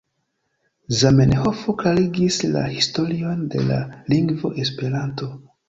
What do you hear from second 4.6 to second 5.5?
Esperanto.